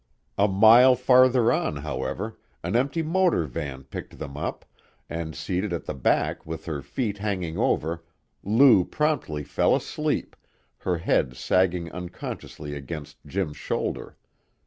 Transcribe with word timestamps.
A 0.35 0.47
mile 0.47 0.95
farther 0.95 1.51
on, 1.51 1.75
however, 1.75 2.39
an 2.63 2.75
empty 2.75 3.03
motor 3.03 3.43
van 3.43 3.83
picked 3.83 4.17
them 4.17 4.35
up, 4.35 4.65
and 5.11 5.35
seated 5.35 5.71
at 5.73 5.85
the 5.85 5.93
back 5.93 6.43
with 6.43 6.65
her 6.65 6.81
feet 6.81 7.19
hanging 7.19 7.55
over, 7.59 8.03
Lou 8.41 8.83
promptly 8.83 9.43
fell 9.43 9.75
asleep, 9.75 10.35
her 10.79 10.97
head 10.97 11.35
sagging 11.37 11.91
unconsciously 11.91 12.73
against 12.73 13.23
Jim's 13.27 13.57
shoulder. 13.57 14.17